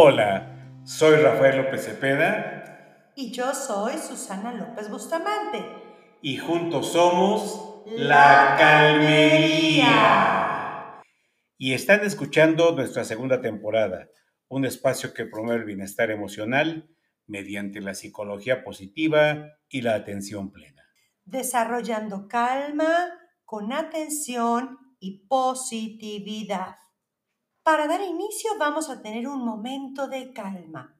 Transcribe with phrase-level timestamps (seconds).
[0.00, 3.10] Hola, soy Rafael López Cepeda.
[3.16, 5.58] Y yo soy Susana López Bustamante.
[6.22, 9.82] Y juntos somos La Calmería.
[11.56, 14.08] Y están escuchando nuestra segunda temporada,
[14.46, 16.88] un espacio que promueve el bienestar emocional
[17.26, 20.84] mediante la psicología positiva y la atención plena.
[21.24, 23.08] Desarrollando calma
[23.44, 26.76] con atención y positividad.
[27.68, 30.98] Para dar inicio vamos a tener un momento de calma.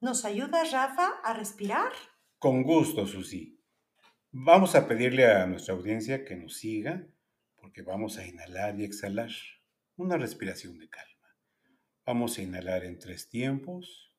[0.00, 1.92] ¿Nos ayuda Rafa a respirar?
[2.38, 3.62] Con gusto, Susi.
[4.30, 7.06] Vamos a pedirle a nuestra audiencia que nos siga
[7.56, 9.28] porque vamos a inhalar y exhalar.
[9.96, 11.36] Una respiración de calma.
[12.06, 14.16] Vamos a inhalar en tres tiempos,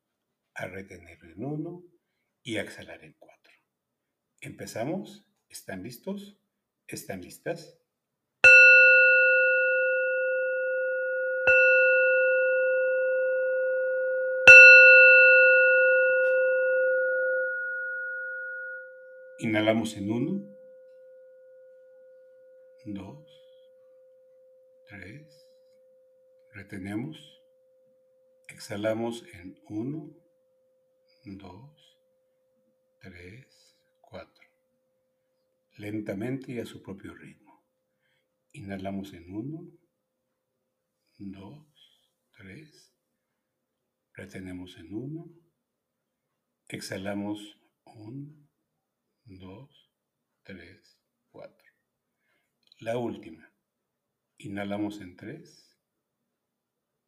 [0.53, 1.84] a retener en uno
[2.43, 3.53] y a exhalar en cuatro.
[4.40, 5.27] ¿Empezamos?
[5.49, 6.40] ¿Están listos?
[6.85, 7.79] ¿Están listas?
[19.37, 20.47] Inhalamos en uno,
[22.85, 23.27] dos,
[24.87, 25.27] tres,
[26.53, 27.17] retenemos,
[28.47, 30.15] exhalamos en uno,
[31.25, 31.99] dos,
[33.01, 34.47] tres, cuatro,
[35.79, 37.61] lentamente y a su propio ritmo.
[38.53, 39.69] Inhalamos en uno,
[41.17, 42.95] dos, tres,
[44.13, 45.29] retenemos en uno,
[46.69, 48.45] exhalamos uno,
[49.26, 49.91] dos,
[50.43, 50.99] tres,
[51.31, 51.71] cuatro.
[52.79, 53.51] La última.
[54.37, 55.76] Inhalamos en tres.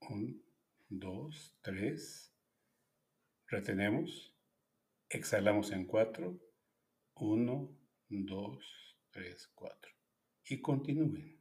[0.09, 0.43] Un,
[0.89, 2.33] dos, tres.
[3.47, 4.35] Retenemos.
[5.09, 6.39] Exhalamos en cuatro.
[7.15, 7.77] Uno,
[8.09, 9.91] dos, tres, cuatro.
[10.45, 11.37] Y continúen.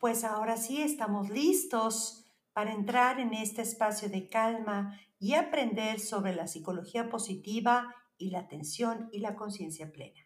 [0.00, 6.34] Pues ahora sí estamos listos para entrar en este espacio de calma y aprender sobre
[6.34, 10.20] la psicología positiva y la atención y la conciencia plena.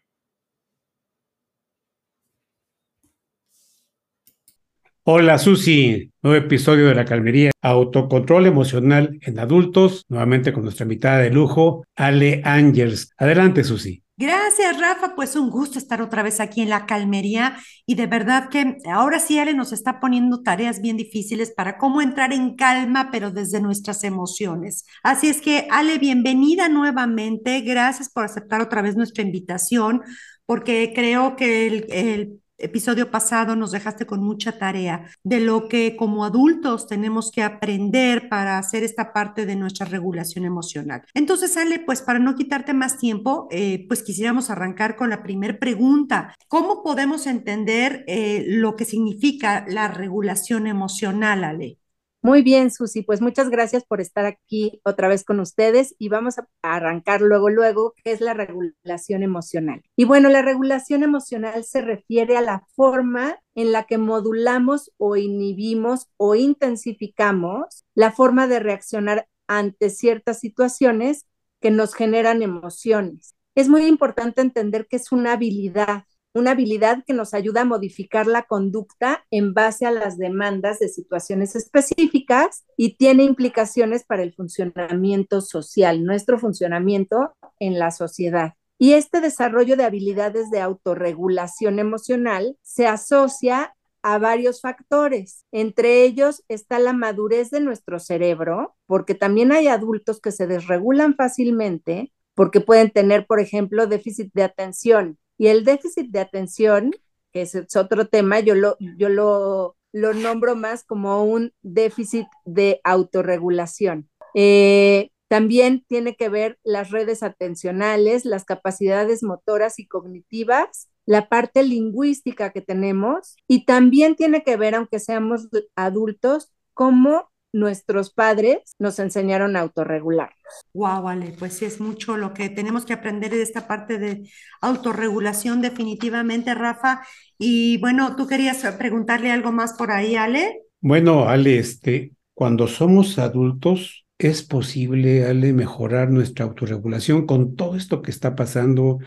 [5.03, 11.19] Hola Susi, nuevo episodio de la Calmería, autocontrol emocional en adultos, nuevamente con nuestra invitada
[11.19, 13.13] de lujo, Ale Angers.
[13.17, 14.03] Adelante Susi.
[14.19, 15.15] Gracias, Rafa.
[15.15, 19.17] Pues un gusto estar otra vez aquí en la calmería y de verdad que ahora
[19.17, 23.61] sí Ale nos está poniendo tareas bien difíciles para cómo entrar en calma, pero desde
[23.61, 24.85] nuestras emociones.
[25.03, 27.61] Así es que Ale, bienvenida nuevamente.
[27.61, 30.01] Gracias por aceptar otra vez nuestra invitación,
[30.45, 35.95] porque creo que el, el episodio pasado nos dejaste con mucha tarea de lo que
[35.95, 41.03] como adultos tenemos que aprender para hacer esta parte de nuestra regulación emocional.
[41.13, 45.57] Entonces, Ale, pues para no quitarte más tiempo, eh, pues quisiéramos arrancar con la primera
[45.57, 46.35] pregunta.
[46.47, 51.78] ¿Cómo podemos entender eh, lo que significa la regulación emocional, Ale?
[52.21, 56.37] Muy bien, Susi, pues muchas gracias por estar aquí otra vez con ustedes y vamos
[56.37, 59.81] a arrancar luego, luego, qué es la regulación emocional.
[59.95, 65.15] Y bueno, la regulación emocional se refiere a la forma en la que modulamos o
[65.15, 71.25] inhibimos o intensificamos la forma de reaccionar ante ciertas situaciones
[71.61, 73.33] que nos generan emociones.
[73.55, 76.03] Es muy importante entender que es una habilidad
[76.33, 80.89] una habilidad que nos ayuda a modificar la conducta en base a las demandas de
[80.89, 88.53] situaciones específicas y tiene implicaciones para el funcionamiento social, nuestro funcionamiento en la sociedad.
[88.77, 95.45] Y este desarrollo de habilidades de autorregulación emocional se asocia a varios factores.
[95.51, 101.15] Entre ellos está la madurez de nuestro cerebro, porque también hay adultos que se desregulan
[101.15, 106.91] fácilmente porque pueden tener, por ejemplo, déficit de atención y el déficit de atención,
[107.31, 112.81] que es, otro tema, yo lo, yo lo, lo, nombro más como un déficit de
[112.83, 114.09] autorregulación.
[114.35, 121.63] Eh, también tiene que ver las redes atencionales, las capacidades motoras y cognitivas, la parte
[121.63, 128.99] lingüística que tenemos y también tiene que ver, aunque seamos adultos, cómo nuestros padres nos
[128.99, 130.35] enseñaron a autorregularnos.
[130.73, 134.29] Wow, vale, pues sí es mucho lo que tenemos que aprender de esta parte de
[134.61, 137.01] autorregulación definitivamente, Rafa.
[137.37, 140.61] Y bueno, tú querías preguntarle algo más por ahí, Ale.
[140.81, 148.01] Bueno, Ale, este, cuando somos adultos, ¿es posible, Ale, mejorar nuestra autorregulación con todo esto
[148.01, 148.99] que está pasando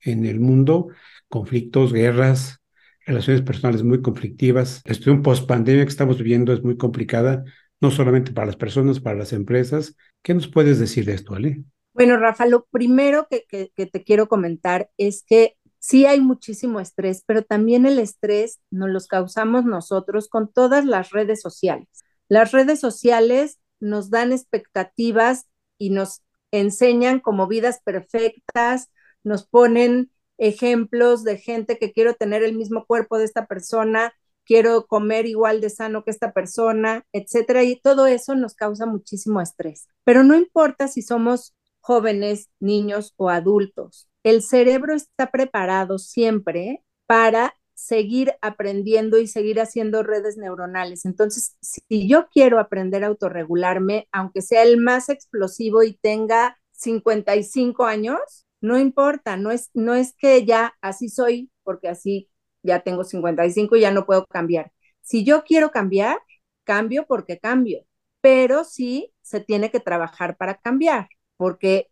[0.00, 0.88] en el mundo?
[1.28, 2.60] Conflictos, guerras,
[3.04, 4.82] relaciones personales muy conflictivas.
[4.84, 7.44] La situación post-pandemia que estamos viviendo es muy complicada
[7.80, 9.96] no solamente para las personas, para las empresas.
[10.22, 11.62] ¿Qué nos puedes decir de esto, Ale?
[11.92, 17.42] Bueno, Rafa, lo primero que, te quiero comentar es que sí hay muchísimo estrés, pero
[17.42, 21.88] también el estrés nos los causamos nosotros con todas las redes sociales.
[22.28, 25.46] Las redes sociales nos dan expectativas
[25.76, 28.90] y nos enseñan como vidas perfectas,
[29.24, 34.12] nos ponen ejemplos de gente que quiero tener el mismo cuerpo de esta persona,
[34.48, 39.42] quiero comer igual de sano que esta persona, etcétera, y todo eso nos causa muchísimo
[39.42, 39.86] estrés.
[40.04, 47.54] Pero no importa si somos jóvenes, niños o adultos, el cerebro está preparado siempre para
[47.74, 51.04] seguir aprendiendo y seguir haciendo redes neuronales.
[51.04, 57.84] Entonces, si yo quiero aprender a autorregularme, aunque sea el más explosivo y tenga 55
[57.84, 62.28] años, no importa, no es, no es que ya así soy, porque así
[62.62, 64.72] ya tengo 55 y ya no puedo cambiar.
[65.00, 66.18] Si yo quiero cambiar,
[66.64, 67.84] cambio porque cambio,
[68.20, 71.88] pero sí se tiene que trabajar para cambiar, porque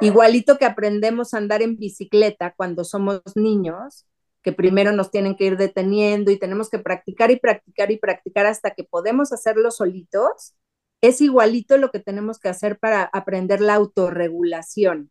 [0.00, 4.06] igualito que aprendemos a andar en bicicleta cuando somos niños,
[4.42, 8.46] que primero nos tienen que ir deteniendo y tenemos que practicar y practicar y practicar
[8.46, 10.54] hasta que podemos hacerlo solitos,
[11.00, 15.10] es igualito lo que tenemos que hacer para aprender la autorregulación.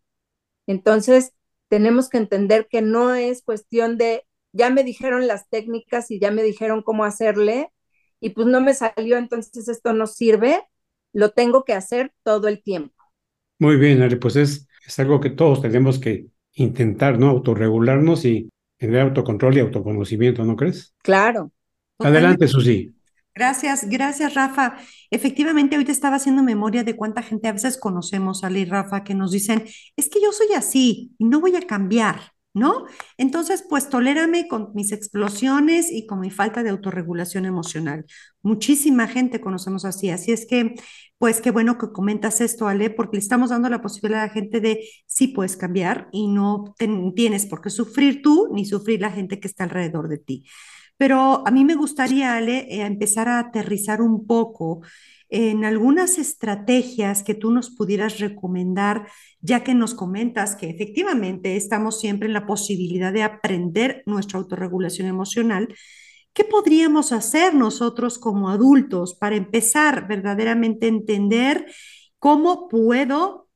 [0.67, 1.33] Entonces,
[1.67, 6.31] tenemos que entender que no es cuestión de, ya me dijeron las técnicas y ya
[6.31, 7.69] me dijeron cómo hacerle,
[8.19, 10.61] y pues no me salió, entonces esto no sirve,
[11.11, 12.95] lo tengo que hacer todo el tiempo.
[13.59, 17.29] Muy bien, Ari, pues es, es algo que todos tenemos que intentar, ¿no?
[17.29, 20.93] Autorregularnos y tener autocontrol y autoconocimiento, ¿no crees?
[21.03, 21.51] Claro.
[21.99, 22.93] Adelante, Susi.
[23.35, 24.77] Gracias, gracias, Rafa.
[25.09, 29.15] Efectivamente, ahorita estaba haciendo memoria de cuánta gente a veces conocemos, Ale y Rafa, que
[29.15, 29.63] nos dicen,
[29.95, 32.85] es que yo soy así y no voy a cambiar, ¿no?
[33.17, 38.05] Entonces, pues tolérame con mis explosiones y con mi falta de autorregulación emocional.
[38.41, 40.75] Muchísima gente conocemos así, así es que,
[41.17, 44.33] pues qué bueno que comentas esto, Ale, porque le estamos dando la posibilidad a la
[44.33, 46.75] gente de sí puedes cambiar y no
[47.15, 50.43] tienes por qué sufrir tú ni sufrir la gente que está alrededor de ti.
[50.97, 54.81] Pero a mí me gustaría, Ale, eh, empezar a aterrizar un poco
[55.33, 59.07] en algunas estrategias que tú nos pudieras recomendar,
[59.41, 65.07] ya que nos comentas que efectivamente estamos siempre en la posibilidad de aprender nuestra autorregulación
[65.07, 65.73] emocional.
[66.33, 71.65] ¿Qué podríamos hacer nosotros como adultos para empezar verdaderamente a entender
[72.19, 73.49] cómo puedo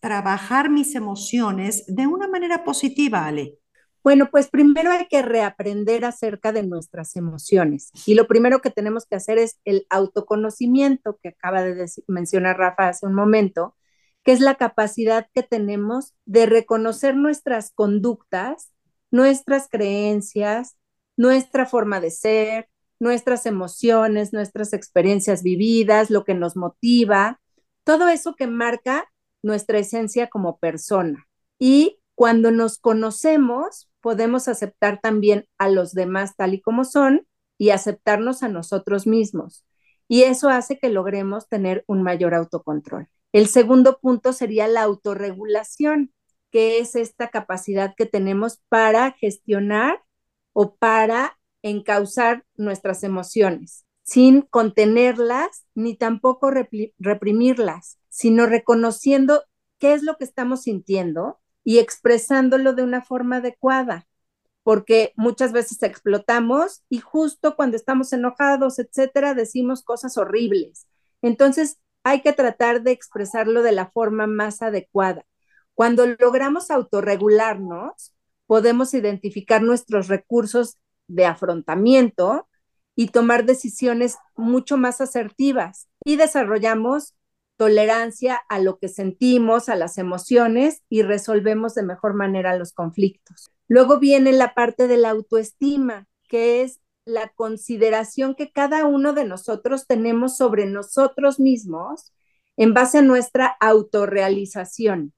[0.00, 3.58] trabajar mis emociones de una manera positiva, Ale?
[4.04, 7.90] Bueno, pues primero hay que reaprender acerca de nuestras emociones.
[8.04, 12.88] Y lo primero que tenemos que hacer es el autoconocimiento que acaba de mencionar Rafa
[12.88, 13.74] hace un momento,
[14.22, 18.74] que es la capacidad que tenemos de reconocer nuestras conductas,
[19.10, 20.76] nuestras creencias,
[21.16, 22.68] nuestra forma de ser,
[23.00, 27.40] nuestras emociones, nuestras experiencias vividas, lo que nos motiva,
[27.84, 29.10] todo eso que marca
[29.42, 31.26] nuestra esencia como persona.
[31.58, 37.70] Y cuando nos conocemos, podemos aceptar también a los demás tal y como son y
[37.70, 39.64] aceptarnos a nosotros mismos.
[40.08, 43.08] Y eso hace que logremos tener un mayor autocontrol.
[43.32, 46.12] El segundo punto sería la autorregulación,
[46.50, 50.02] que es esta capacidad que tenemos para gestionar
[50.52, 56.50] o para encauzar nuestras emociones, sin contenerlas ni tampoco
[56.98, 59.44] reprimirlas, sino reconociendo
[59.78, 64.06] qué es lo que estamos sintiendo y expresándolo de una forma adecuada,
[64.62, 70.86] porque muchas veces explotamos y justo cuando estamos enojados, etcétera, decimos cosas horribles.
[71.22, 75.24] Entonces, hay que tratar de expresarlo de la forma más adecuada.
[75.74, 78.14] Cuando logramos autorregularnos,
[78.46, 80.78] podemos identificar nuestros recursos
[81.08, 82.46] de afrontamiento
[82.94, 87.14] y tomar decisiones mucho más asertivas y desarrollamos
[87.56, 93.50] tolerancia a lo que sentimos, a las emociones y resolvemos de mejor manera los conflictos.
[93.68, 99.24] Luego viene la parte de la autoestima, que es la consideración que cada uno de
[99.24, 102.12] nosotros tenemos sobre nosotros mismos
[102.56, 105.12] en base a nuestra autorrealización.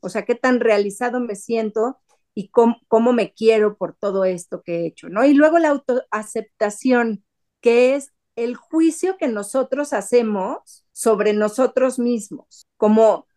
[0.00, 1.98] O sea, qué tan realizado me siento
[2.34, 5.24] y cómo, cómo me quiero por todo esto que he hecho, ¿no?
[5.24, 7.24] Y luego la autoaceptación,
[7.60, 13.28] que es el juicio que nosotros hacemos sobre nosotros mismos, cómo,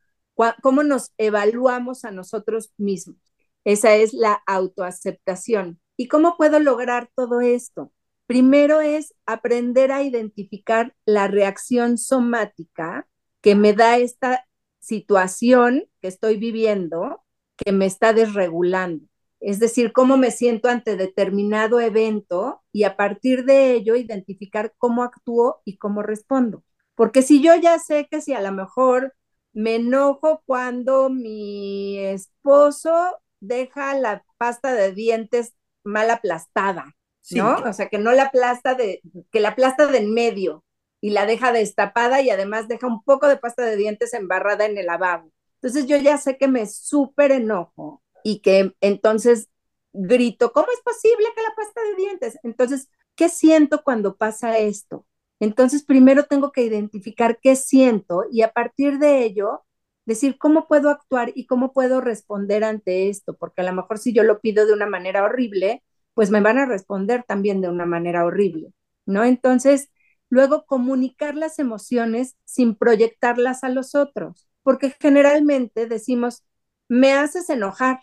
[0.64, 3.18] cómo nos evaluamos a nosotros mismos.
[3.64, 5.80] Esa es la autoaceptación.
[5.96, 7.92] ¿Y cómo puedo lograr todo esto?
[8.26, 13.08] Primero es aprender a identificar la reacción somática
[13.42, 14.48] que me da esta
[14.80, 17.24] situación que estoy viviendo,
[17.58, 19.06] que me está desregulando
[19.42, 25.02] es decir, cómo me siento ante determinado evento y a partir de ello identificar cómo
[25.02, 26.64] actúo y cómo respondo.
[27.02, 29.16] Porque si yo ya sé que si a lo mejor
[29.54, 36.96] me enojo cuando mi esposo deja la pasta de dientes mal aplastada,
[37.32, 37.56] ¿no?
[37.56, 40.64] O sea, que no la aplasta de, que la aplasta de en medio.
[41.02, 44.78] y la deja destapada y además deja un poco de pasta de dientes embarrada en
[44.78, 45.32] el lavabo.
[45.56, 49.50] Entonces yo ya sé que me súper enojo y que entonces
[49.92, 52.38] grito, ¿cómo es posible que la pasta de dientes?
[52.44, 55.08] Entonces, ¿qué siento cuando pasa esto?
[55.42, 59.66] Entonces, primero tengo que identificar qué siento y a partir de ello,
[60.06, 64.14] decir cómo puedo actuar y cómo puedo responder ante esto, porque a lo mejor si
[64.14, 65.84] yo lo pido de una manera horrible,
[66.14, 68.74] pues me van a responder también de una manera horrible,
[69.08, 69.24] ¿no?
[69.26, 69.90] Entonces,
[70.30, 76.44] luego comunicar las emociones sin proyectarlas a los otros, porque generalmente decimos,
[76.88, 78.00] me haces enojar,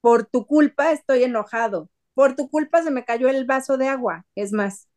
[0.00, 4.26] por tu culpa estoy enojado, por tu culpa se me cayó el vaso de agua,
[4.34, 4.88] es más,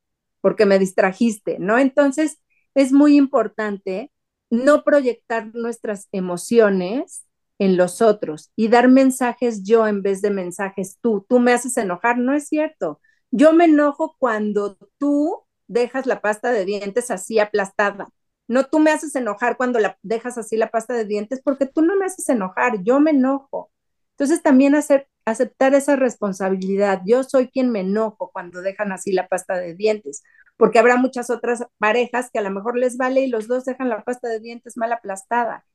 [0.46, 1.80] porque me distrajiste, ¿no?
[1.80, 2.38] Entonces,
[2.76, 4.12] es muy importante
[4.52, 7.26] no proyectar nuestras emociones
[7.58, 11.26] en los otros y dar mensajes yo en vez de mensajes tú.
[11.28, 13.02] Tú me haces enojar, no es cierto.
[13.32, 18.10] Yo me enojo cuando tú dejas la pasta de dientes así aplastada.
[18.48, 21.82] No tú me haces enojar cuando la dejas así la pasta de dientes porque tú
[21.82, 23.72] no me haces enojar, yo me enojo.
[24.12, 27.02] Entonces también hacer, aceptar esa responsabilidad.
[27.06, 30.24] Yo soy quien me enojo cuando dejan así la pasta de dientes,
[30.58, 33.90] porque habrá muchas otras parejas que a lo mejor les vale y los dos dejan
[33.90, 35.66] la pasta de dientes mal aplastada.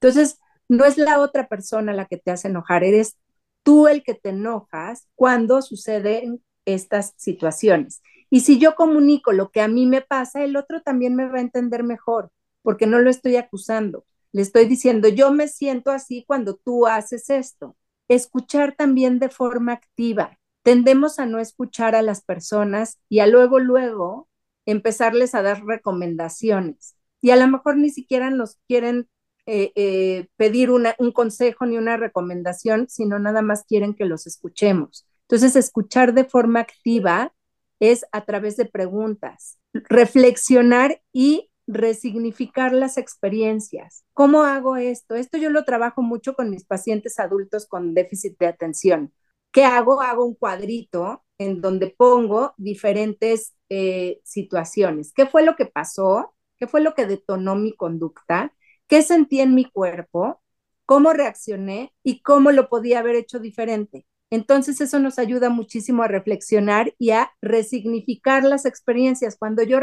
[0.00, 0.38] Entonces,
[0.68, 3.18] no es la otra persona la que te hace enojar, eres
[3.64, 8.02] tú el que te enojas cuando suceden estas situaciones.
[8.30, 11.38] Y si yo comunico lo que a mí me pasa, el otro también me va
[11.38, 12.30] a entender mejor,
[12.62, 14.06] porque no lo estoy acusando.
[14.32, 17.76] Le estoy diciendo, yo me siento así cuando tú haces esto
[18.10, 20.38] escuchar también de forma activa.
[20.62, 24.28] Tendemos a no escuchar a las personas y a luego, luego
[24.66, 26.96] empezarles a dar recomendaciones.
[27.22, 29.08] Y a lo mejor ni siquiera nos quieren
[29.46, 35.06] eh, eh, pedir un consejo ni una recomendación, sino nada más quieren que los escuchemos.
[35.22, 37.32] Entonces, escuchar de forma activa
[37.78, 44.04] es a través de preguntas, reflexionar y resignificar las experiencias.
[44.12, 45.14] ¿Cómo hago esto?
[45.14, 49.12] Esto yo lo trabajo mucho con mis pacientes adultos con déficit de atención.
[49.52, 50.00] ¿Qué hago?
[50.02, 55.12] Hago un cuadrito en donde pongo diferentes eh, situaciones.
[55.14, 56.34] ¿Qué fue lo que pasó?
[56.58, 58.52] ¿Qué fue lo que detonó mi conducta?
[58.86, 60.42] ¿Qué sentí en mi cuerpo?
[60.86, 61.94] ¿Cómo reaccioné?
[62.02, 64.06] ¿Y cómo lo podía haber hecho diferente?
[64.30, 69.36] Entonces eso nos ayuda muchísimo a reflexionar y a resignificar las experiencias.
[69.36, 69.80] Cuando yo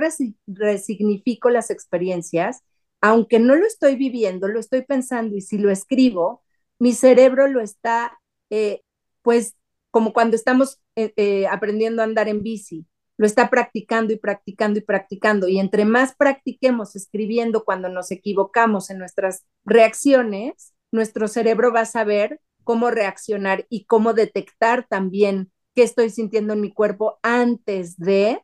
[0.48, 2.64] resignifico las experiencias,
[3.02, 6.44] aunque no lo estoy viviendo, lo estoy pensando y si lo escribo,
[6.80, 8.82] mi cerebro lo está, eh,
[9.22, 9.56] pues
[9.92, 12.86] como cuando estamos eh, eh, aprendiendo a andar en bici,
[13.18, 15.48] lo está practicando y practicando y practicando.
[15.48, 21.86] Y entre más practiquemos escribiendo cuando nos equivocamos en nuestras reacciones, nuestro cerebro va a
[21.86, 28.44] saber cómo reaccionar y cómo detectar también qué estoy sintiendo en mi cuerpo antes de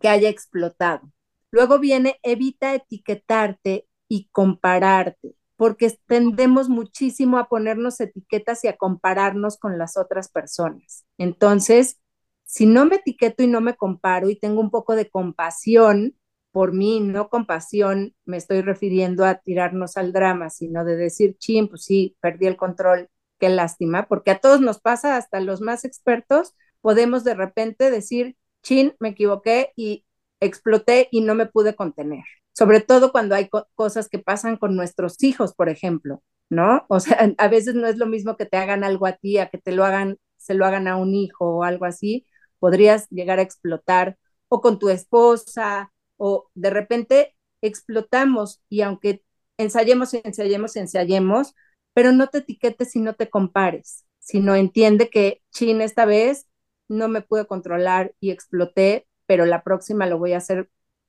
[0.00, 1.10] que haya explotado.
[1.50, 9.58] Luego viene, evita etiquetarte y compararte, porque tendemos muchísimo a ponernos etiquetas y a compararnos
[9.58, 11.04] con las otras personas.
[11.18, 11.98] Entonces,
[12.44, 16.14] si no me etiqueto y no me comparo y tengo un poco de compasión
[16.52, 21.66] por mí, no compasión, me estoy refiriendo a tirarnos al drama, sino de decir, ching,
[21.66, 25.84] pues sí, perdí el control, qué lástima, porque a todos nos pasa, hasta los más
[25.84, 30.04] expertos, podemos de repente decir, chin, me equivoqué y
[30.40, 32.24] exploté y no me pude contener.
[32.52, 36.84] Sobre todo cuando hay cosas que pasan con nuestros hijos, por ejemplo, ¿no?
[36.88, 39.48] O sea, a veces no es lo mismo que te hagan algo a ti, a
[39.50, 42.26] que te lo hagan, se lo hagan a un hijo o algo así,
[42.58, 49.22] podrías llegar a explotar o con tu esposa o de repente explotamos y aunque
[49.58, 51.54] ensayemos ensayemos ensayemos,
[51.94, 56.46] pero no te etiquetes y no te compares, sino entiende que, chin, esta vez
[56.88, 60.68] no me pude controlar y exploté, pero la próxima lo voy a hacer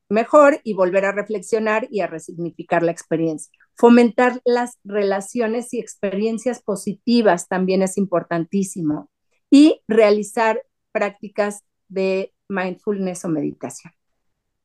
[0.09, 3.51] mejor y volver a reflexionar y a resignificar la experiencia.
[3.75, 9.09] Fomentar las relaciones y experiencias positivas también es importantísimo
[9.49, 13.93] y realizar prácticas de mindfulness o meditación.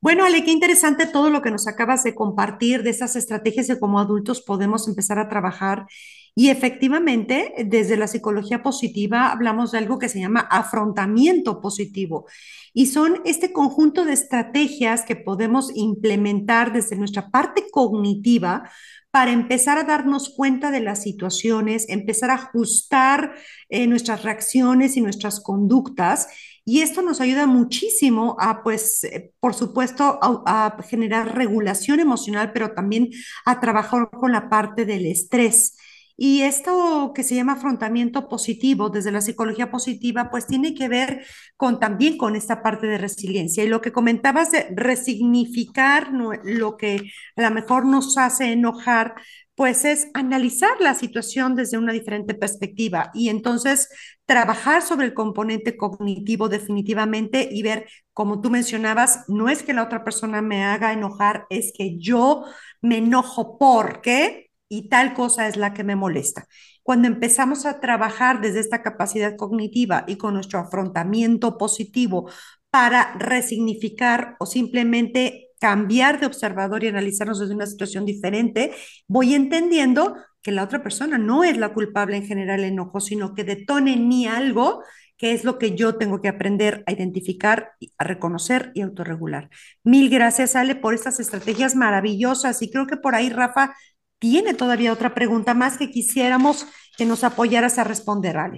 [0.01, 3.79] Bueno, Ale, qué interesante todo lo que nos acabas de compartir de esas estrategias que
[3.79, 5.85] como adultos podemos empezar a trabajar.
[6.33, 12.25] Y efectivamente, desde la psicología positiva hablamos de algo que se llama afrontamiento positivo.
[12.73, 18.71] Y son este conjunto de estrategias que podemos implementar desde nuestra parte cognitiva
[19.11, 23.35] para empezar a darnos cuenta de las situaciones, empezar a ajustar
[23.69, 26.27] eh, nuestras reacciones y nuestras conductas
[26.71, 32.71] y esto nos ayuda muchísimo a, pues, eh, por supuesto, a, generar regulación emocional, pero
[32.73, 33.09] también
[33.45, 35.75] a trabajar con la parte del estrés.
[36.15, 41.25] Y esto que se llama afrontamiento positivo desde la psicología positiva, pues tiene que ver
[41.57, 43.65] con también con esta parte de resiliencia.
[43.65, 49.15] Y lo que comentabas de resignificar lo que a lo mejor nos hace enojar,
[49.61, 53.89] pues es analizar la situación desde una diferente perspectiva y entonces
[54.25, 59.83] trabajar sobre el componente cognitivo definitivamente y ver, como tú mencionabas, no es que la
[59.83, 62.43] otra persona me haga enojar, es que yo
[62.81, 66.47] me enojo porque y tal cosa es la que me molesta.
[66.81, 72.31] Cuando empezamos a trabajar desde esta capacidad cognitiva y con nuestro afrontamiento positivo
[72.71, 78.71] para resignificar o simplemente cambiar de observador y analizarnos desde una situación diferente,
[79.07, 83.35] voy entendiendo que la otra persona no es la culpable en general el enojo, sino
[83.35, 84.81] que detone en mí algo
[85.17, 89.51] que es lo que yo tengo que aprender a identificar, a reconocer y autorregular.
[89.83, 92.59] Mil gracias, Ale, por estas estrategias maravillosas.
[92.63, 93.75] Y creo que por ahí Rafa
[94.17, 96.65] tiene todavía otra pregunta más que quisiéramos
[96.97, 98.57] que nos apoyaras a responder, Ale.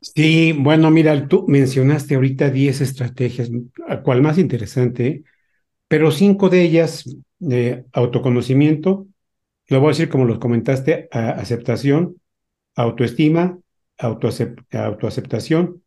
[0.00, 3.50] Sí, bueno, mira, tú mencionaste ahorita 10 estrategias,
[4.02, 5.24] cual más interesante,
[5.90, 7.04] pero cinco de ellas
[7.40, 9.08] de autoconocimiento,
[9.66, 12.14] lo voy a decir como los comentaste, aceptación,
[12.76, 13.58] autoestima,
[13.98, 15.82] autoaceptación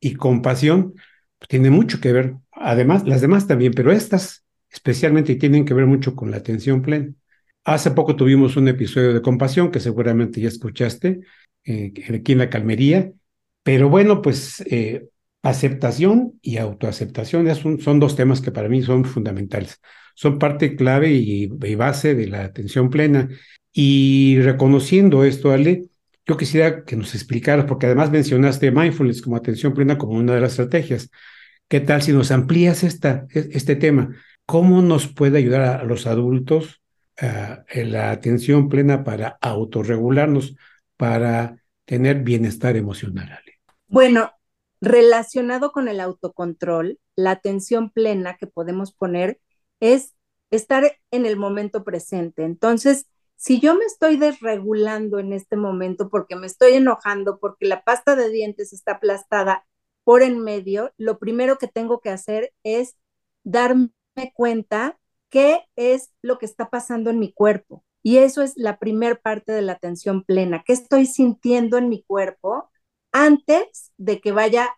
[0.00, 0.94] y compasión,
[1.38, 5.86] pues tiene mucho que ver, además, las demás también, pero estas especialmente tienen que ver
[5.86, 7.14] mucho con la atención plena.
[7.62, 11.20] Hace poco tuvimos un episodio de compasión que seguramente ya escuchaste
[11.62, 13.12] eh, aquí en la calmería,
[13.62, 15.06] pero bueno, pues eh,
[15.48, 19.80] aceptación y autoaceptación son dos temas que para mí son fundamentales.
[20.14, 23.28] Son parte clave y, base de la atención plena.
[23.72, 25.84] Y reconociendo esto, Ale,
[26.26, 30.40] yo quisiera que nos explicaras, porque además mencionaste mindfulness como atención plena como una de
[30.40, 31.10] las estrategias.
[31.68, 34.16] ¿Qué tal si nos amplías esta, e, este tema?
[34.46, 36.80] ¿Cómo nos puede ayudar a los adultos
[37.18, 40.54] en la atención plena para autorregularnos,
[40.96, 43.30] para tener bienestar emocional?
[43.30, 43.58] Ale?
[43.88, 44.30] Bueno,
[44.80, 49.40] relacionado con el autocontrol, la atención plena que podemos poner
[49.80, 50.14] es
[50.50, 52.44] estar en el momento presente.
[52.44, 57.84] Entonces, si yo me estoy desregulando en este momento porque me estoy enojando, porque la
[57.84, 59.66] pasta de dientes está aplastada
[60.04, 62.96] por en medio, lo primero que tengo que hacer es
[63.44, 63.90] darme
[64.34, 64.98] cuenta
[65.30, 67.84] qué es lo que está pasando en mi cuerpo.
[68.02, 70.62] Y eso es la primer parte de la atención plena.
[70.64, 72.70] ¿Qué estoy sintiendo en mi cuerpo?
[73.16, 74.76] Antes de que vaya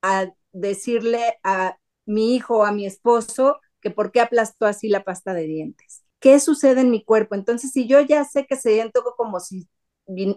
[0.00, 1.76] a decirle a
[2.06, 6.04] mi hijo o a mi esposo que por qué aplastó así la pasta de dientes.
[6.20, 7.34] ¿Qué sucede en mi cuerpo?
[7.34, 9.68] Entonces, si yo ya sé que se siento como si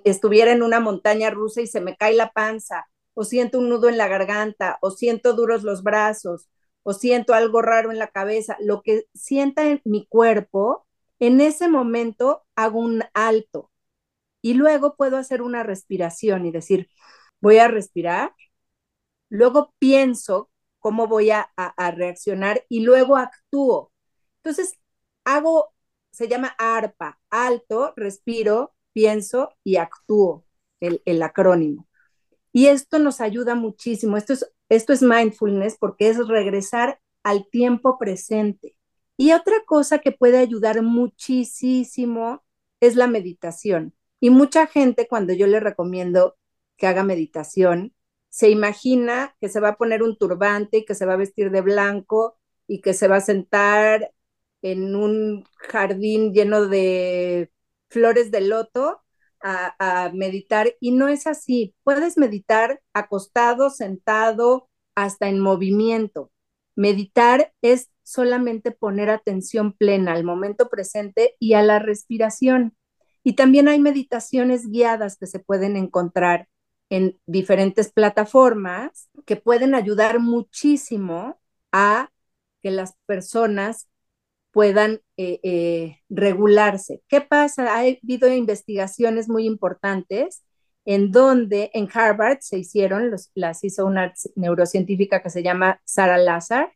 [0.03, 3.87] estuviera en una montaña rusa y se me cae la panza, o siento un nudo
[3.87, 6.49] en la garganta, o siento duros los brazos,
[6.81, 10.87] o siento algo raro en la cabeza, lo que sienta en mi cuerpo,
[11.19, 13.69] en ese momento hago un alto
[14.41, 16.89] y luego puedo hacer una respiración y decir,
[17.43, 18.33] voy a respirar,
[19.27, 23.91] luego pienso cómo voy a, reaccionar y luego actúo.
[24.37, 24.75] Entonces,
[25.25, 25.73] hago,
[26.09, 30.45] se llama ARPA, alto, respiro, pienso y actúo,
[30.79, 31.89] el, el acrónimo.
[32.53, 34.15] Y esto nos ayuda muchísimo.
[34.15, 38.77] Esto es, esto es mindfulness porque es regresar al tiempo presente.
[39.17, 42.41] Y otra cosa que puede ayudar muchísimo
[42.79, 43.93] es la meditación.
[44.21, 46.37] Y mucha gente cuando yo le recomiendo
[46.83, 47.93] que haga meditación,
[48.27, 51.49] se imagina que se va a poner un turbante y que se va a vestir
[51.49, 54.11] de blanco y que se va a sentar
[54.61, 57.53] en un jardín lleno de
[57.89, 59.01] flores de loto
[59.41, 61.73] a, meditar y no es así.
[61.83, 66.33] Puedes meditar acostado, sentado, hasta en movimiento.
[66.75, 72.75] Meditar es solamente poner atención plena al momento presente y a la respiración.
[73.23, 76.49] Y también hay meditaciones guiadas que se pueden encontrar
[76.89, 81.39] en diferentes plataformas que pueden ayudar muchísimo
[81.71, 82.11] a
[82.61, 83.87] que las personas
[84.51, 87.01] puedan eh, eh, regularse.
[87.07, 87.75] ¿Qué pasa?
[87.75, 90.43] Ha habido investigaciones muy importantes
[90.85, 96.73] en donde en Harvard se hicieron, las hizo una neurocientífica que se llama Sarah Lazar,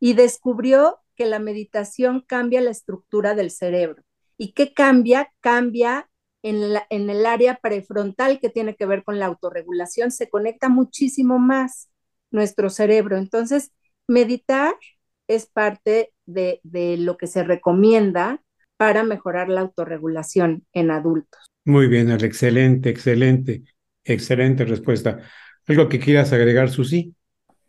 [0.00, 4.02] y descubrió que la meditación cambia la estructura del cerebro.
[4.36, 5.32] ¿Y qué cambia?
[5.40, 6.08] Cambia
[6.42, 11.88] en, el área prefrontal que tiene que ver con la autorregulación, se conecta muchísimo más
[12.30, 13.16] nuestro cerebro.
[13.16, 13.72] Entonces,
[14.08, 14.74] meditar
[15.28, 16.60] es parte de,
[16.98, 18.42] lo que se recomienda
[18.76, 21.46] para mejorar la autorregulación en adultos.
[21.64, 23.62] Muy bien, excelente, excelente,
[24.04, 25.20] excelente respuesta.
[25.66, 27.14] ¿Algo que quieras agregar, Susi?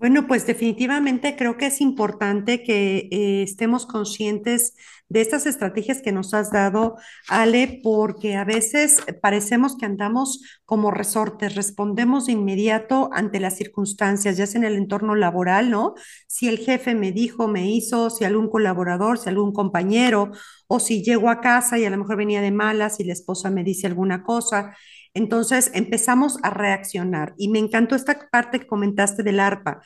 [0.04, 4.76] Bueno, pues definitivamente creo que es importante que eh, estemos conscientes
[5.08, 6.98] de estas estrategias que nos has dado,
[7.30, 14.36] Ale, porque a veces parecemos que andamos como resortes, respondemos de inmediato ante las circunstancias,
[14.36, 15.94] ya sea en el entorno laboral, ¿no?
[16.28, 20.32] Si el jefe me dijo, me hizo, si algún colaborador, si algún compañero,
[20.68, 23.50] o si llego a casa y a lo mejor venía de malas y la esposa
[23.50, 24.76] me dice alguna cosa.
[25.14, 29.82] Entonces empezamos a reaccionar y me encantó esta parte que comentaste del arpa.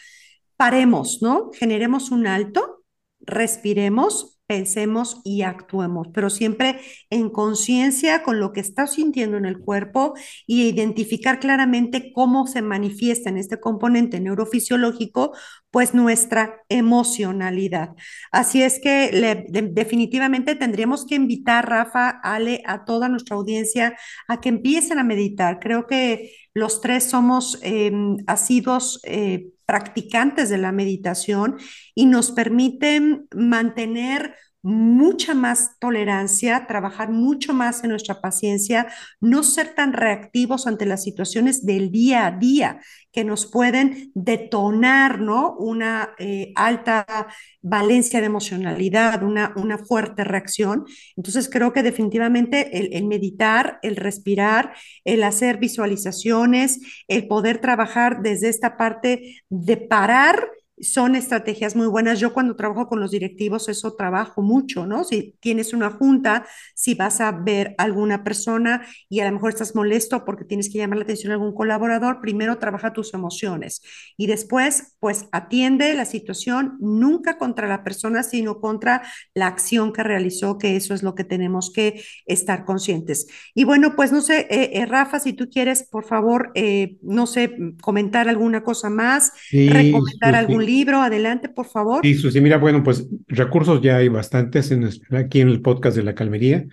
[0.56, 1.52] Paremos, ¿no?
[1.54, 2.84] Generemos un alto,
[3.20, 9.60] respiremos, pensemos y actuemos, pero siempre en conciencia con lo que estás sintiendo en el
[9.60, 10.14] cuerpo
[10.48, 15.34] y identificar claramente cómo se manifiesta en este componente neurofisiológico,
[15.72, 17.90] pues nuestra emocionalidad.
[18.32, 23.96] Así es que definitivamente tendríamos que invitar, Rafa, Ale, a toda nuestra audiencia
[24.28, 25.60] a que empiecen a meditar.
[25.60, 27.92] Creo que los tres somos eh,
[28.28, 29.00] asidos.
[29.04, 31.58] Eh, practicantes de la meditación
[31.94, 34.34] y nos permiten mantener
[34.68, 38.88] mucha más tolerancia, trabajar mucho más en nuestra paciencia,
[39.22, 42.82] no ser tan reactivos ante las situaciones del día a día
[43.14, 45.56] que nos pueden detonar, ¿no?
[45.56, 47.28] Una eh, alta
[47.62, 50.86] valencia de emocionalidad, una, una fuerte reacción.
[51.16, 54.74] Entonces creo que definitivamente el, el meditar, el respirar,
[55.06, 62.20] el hacer visualizaciones, el poder trabajar desde esta parte de parar son estrategias muy buenas.
[62.20, 65.04] Yo cuando trabajo con los directivos, eso trabajo mucho, ¿no?
[65.04, 69.50] Si tienes una junta, si vas a ver a alguna persona y a lo mejor
[69.50, 73.82] estás molesto porque tienes que llamar la atención a algún colaborador, primero trabaja tus emociones
[74.18, 79.02] y después, pues atiende la situación nunca contra la persona, sino contra
[79.34, 83.28] la acción que realizó, que eso es lo que tenemos que estar conscientes.
[83.56, 87.26] Y bueno, pues no sé, eh, eh, Rafa, si tú quieres, por favor, eh, no
[87.28, 91.02] sé, comentar alguna cosa más, recomendar algún libro.
[91.02, 92.02] Adelante, por favor.
[92.04, 94.72] Sí, Susi, mira, bueno, pues recursos ya hay bastantes
[95.12, 96.66] aquí en el podcast de la Calmería,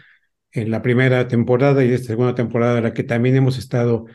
[0.53, 4.07] en la primera temporada y esta segunda temporada, de la que también hemos estado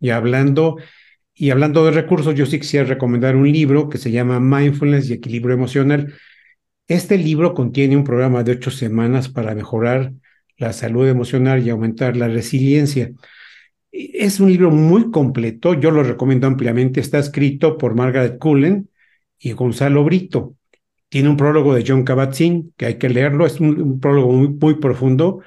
[0.00, 0.76] ya hablando.
[1.34, 5.14] Y hablando de recursos, yo sí quisiera recomendar un libro que se llama Mindfulness y
[5.14, 6.12] Equilibrio Emocional.
[6.88, 10.12] Este libro contiene un programa de ocho semanas para mejorar
[10.56, 13.12] la salud emocional y aumentar la resiliencia.
[13.92, 17.00] Es un libro muy completo, yo lo recomiendo ampliamente.
[17.00, 18.87] Está escrito por Margaret Cullen
[19.38, 20.56] y Gonzalo Brito.
[21.08, 24.74] Tiene un prólogo de John Kabat-Zinn, que hay que leerlo, es un, prólogo muy, muy
[24.74, 25.42] profundo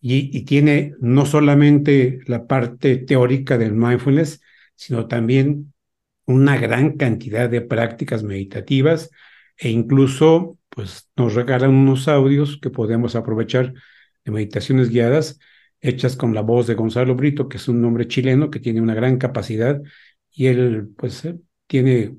[0.00, 4.42] y, tiene no solamente la parte teórica del mindfulness,
[4.74, 5.72] sino también
[6.26, 9.10] una gran cantidad de prácticas meditativas
[9.58, 13.74] e incluso pues nos regalan unos audios que podemos aprovechar
[14.24, 15.38] de meditaciones guiadas
[15.80, 18.94] hechas con la voz de Gonzalo Brito, que es un hombre chileno que tiene una
[18.94, 19.80] gran capacidad
[20.30, 22.16] y él pues eh, tiene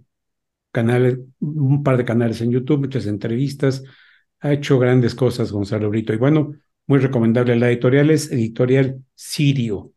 [0.71, 3.83] canales, un par de canales en YouTube, muchas entrevistas,
[4.39, 6.13] ha hecho grandes cosas Gonzalo Brito.
[6.13, 6.53] Y bueno,
[6.87, 9.93] muy recomendable la editorial es Editorial Sirio.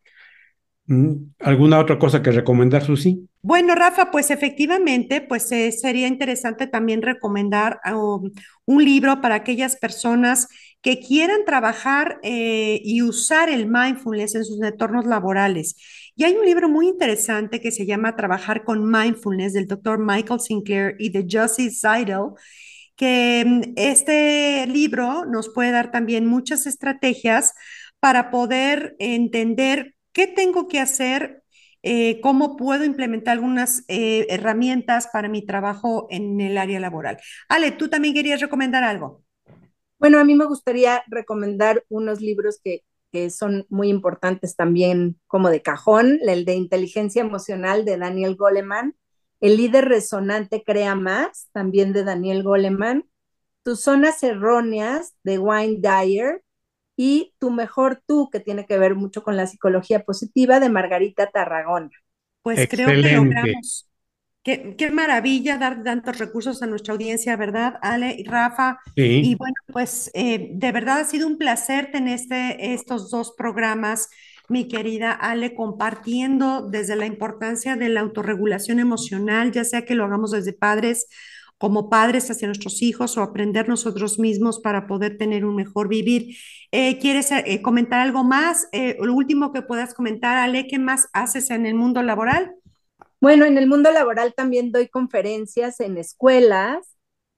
[0.86, 3.26] Mm, ¿Alguna otra cosa que recomendar, Susi?
[3.40, 8.30] Bueno, Rafa, pues efectivamente, pues eh, sería interesante también recomendar um,
[8.66, 10.48] un libro para aquellas personas
[10.82, 15.76] que quieran trabajar eh, y usar el mindfulness en sus entornos laborales.
[16.16, 20.40] Y hay un libro muy interesante que se llama Trabajar con Mindfulness del doctor Michael
[20.40, 22.30] Sinclair y de Josie Seidel,
[22.96, 27.54] que mm, este libro nos puede dar también muchas estrategias
[27.98, 31.42] para poder entender qué tengo que hacer,
[31.82, 37.18] eh, cómo puedo implementar algunas eh, herramientas para mi trabajo en el área laboral.
[37.48, 39.24] Ale, tú también querías recomendar algo.
[39.98, 42.82] Bueno, a mí me gustaría recomendar unos libros que
[43.14, 48.96] que son muy importantes también como de cajón, el de inteligencia emocional de Daniel Goleman,
[49.40, 53.04] el líder resonante crea más, también de Daniel Goleman,
[53.62, 56.42] tus zonas erróneas de Wayne Dyer
[56.96, 61.30] y tu mejor tú, que tiene que ver mucho con la psicología positiva de Margarita
[61.30, 61.90] Tarragona.
[62.42, 63.88] Pues creo que logramos
[64.44, 68.78] Qué, qué, maravilla dar tantos recursos a nuestra audiencia, ¿verdad, Ale y Rafa?
[68.94, 69.22] Sí.
[69.24, 74.10] Y bueno, pues eh, de verdad ha sido un placer tener este, estos dos programas,
[74.50, 80.04] mi querida Ale, compartiendo desde la importancia de la autorregulación emocional, ya sea que lo
[80.04, 81.08] hagamos desde padres
[81.56, 86.36] como padres hacia nuestros hijos o aprender nosotros mismos para poder tener un mejor vivir.
[86.70, 88.68] Eh, ¿Quieres eh, comentar algo más?
[89.00, 92.52] lo último que puedas comentar, Ale, ¿qué más haces en el mundo laboral?
[93.24, 96.86] Bueno, en el mundo laboral también doy conferencias en escuelas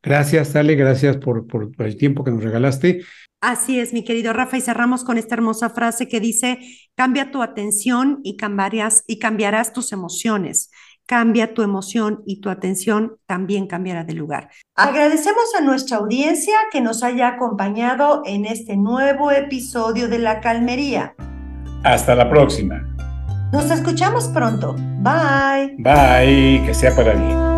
[0.03, 3.01] Gracias, Ale, gracias por, por, por el tiempo que nos regalaste.
[3.40, 6.59] Así es, mi querido Rafa, y cerramos con esta hermosa frase que dice,
[6.96, 10.68] cambia tu atención y cambiarás, y cambiarás tus emociones
[11.06, 14.50] cambia tu emoción y tu atención también cambiará de lugar.
[14.74, 21.14] Agradecemos a nuestra audiencia que nos haya acompañado en este nuevo episodio de La Calmería.
[21.84, 22.82] Hasta la próxima.
[23.52, 24.74] Nos escuchamos pronto.
[25.00, 25.76] Bye.
[25.78, 27.55] Bye, que sea para bien.